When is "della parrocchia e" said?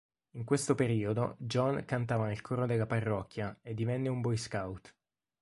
2.65-3.75